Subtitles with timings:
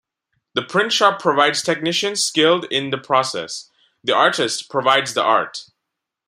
[0.55, 3.69] The print shop provides technicians skilled in the process;
[4.03, 5.65] the artist provides the art.